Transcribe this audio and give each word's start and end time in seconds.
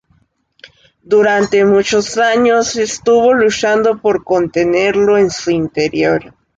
Durante 1.03 1.63
muchos 1.63 2.17
años, 2.17 2.75
estuvo 2.75 3.35
luchando 3.35 4.01
por 4.01 4.23
contenerlo 4.23 5.19
en 5.19 5.29
su 5.29 5.51
interior. 5.51 6.33